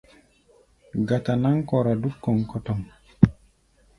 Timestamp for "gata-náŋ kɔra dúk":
1.07-2.15